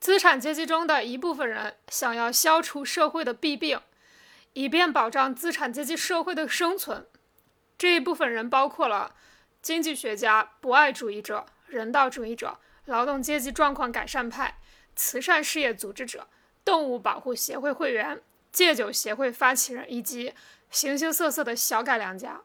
[0.00, 3.78] 资产阶级中的一部分人想要消除社会的弊病，
[4.54, 7.06] 以便保障资产阶级社会的生存。
[7.76, 9.14] 这一部分人包括了
[9.60, 14.58] 经济学家、博爱主义者、人道主义者、劳动阶级状况改善派、
[14.96, 16.26] 慈善事业组织者、
[16.64, 20.32] 动物保护协会会员、戒酒协会发起人以及
[20.70, 22.40] 形形色色的小改良家。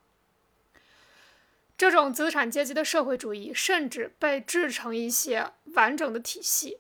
[1.78, 6.80] 这种资产阶级的社会主义甚至被制成一些完整的体系。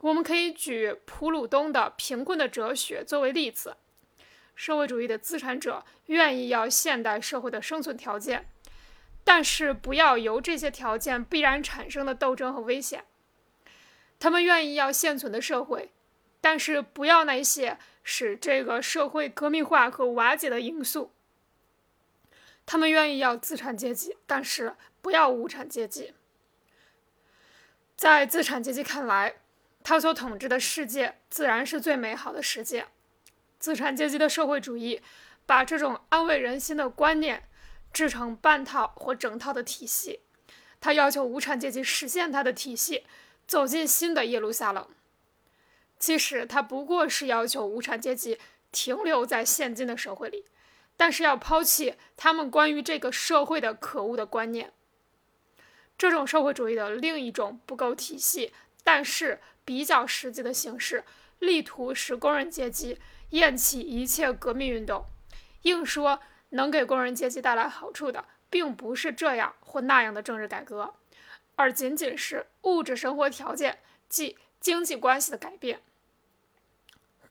[0.00, 3.76] 我们可以举普鲁东的《贫困的哲学》作为例子。
[4.54, 8.46] 社会主义的资产者愿意要现代社会的生存条件，
[9.24, 13.04] 但是不要由这些条件必然产生的斗争和危险。
[14.18, 15.92] 他们愿意要现存的社会，
[16.42, 21.12] 但是不要那些使这个社会革命化和瓦解的因素。
[22.66, 26.12] 他们愿意要资产阶级，但是不要无产阶级。
[27.96, 29.36] 在资产阶级看来，
[29.82, 32.86] 他所统治的世界自然是最美好的世界。
[33.58, 35.02] 资产阶级的社会主义
[35.46, 37.44] 把这种安慰人心的观念
[37.92, 40.20] 制成半套或整套的体系。
[40.80, 43.04] 他要求无产阶级实现他的体系，
[43.46, 44.88] 走进新的耶路撒冷。
[45.98, 48.38] 其实他不过是要求无产阶级
[48.72, 50.46] 停留在现今的社会里。
[50.96, 54.70] 但是要抛弃他们关于这个社会的可恶的观念。
[55.96, 58.52] 这种社会主义的另一种不够体系，
[58.84, 61.04] 但是比较实际的形式，
[61.38, 65.04] 力图使工人阶级厌弃一切革命运动，
[65.62, 66.18] 硬说
[66.48, 70.92] 能给工人阶级带来好处的，并不是这样或那样的政治改革，
[71.54, 75.80] 而仅仅是物质生活条件即经济关系的改变。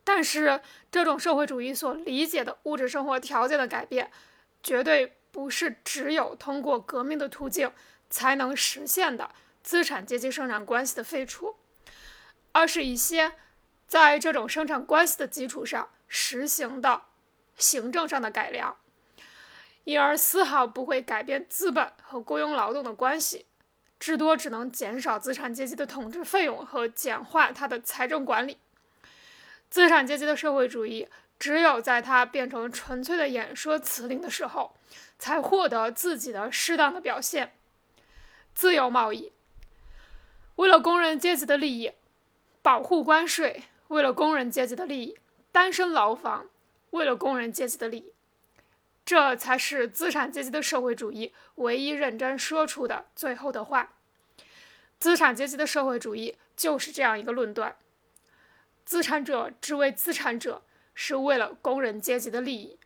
[0.05, 4.09] 但是，这种社会主义所理解的物质生活条件的改变，
[4.63, 7.73] 绝对不是只有通过革命的途径
[8.09, 9.29] 才能实现的
[9.61, 11.57] 资产阶级生产关系的废除，
[12.51, 13.33] 而是一些
[13.87, 17.03] 在这种生产关系的基础上实行的
[17.55, 18.77] 行政上的改良，
[19.83, 23.45] 因而丝毫不会改变资本和雇佣劳动的关系，
[23.99, 28.57] 至多只能减少资产阶级的统治费用和简化它的财政管理。
[29.69, 31.07] 资产阶级的社会主义，
[31.37, 34.75] 只有在它变成纯粹的演说辞令的时候，
[35.19, 37.53] 才获得自己的适当的表现。
[38.55, 39.31] 自由贸易，
[40.55, 41.91] 为了工人阶级的利益；
[42.61, 45.15] 保护关税，为了工人阶级的利益；
[45.51, 46.47] 单身牢房，
[46.91, 48.13] 为了工人阶级的利益。
[49.05, 53.93] 这才是资产阶级的社会主义唯一认真说出的最后的话。
[54.99, 57.75] 资产阶级的社会主义就是这样一个论断。
[58.85, 60.63] 资产者之为资产者，
[60.95, 62.78] 是为了工人阶级的利益。